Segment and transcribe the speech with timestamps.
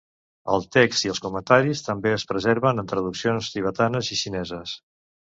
[0.51, 4.73] El text i els comentaris també es preserven en traduccions tibetanes i xineses.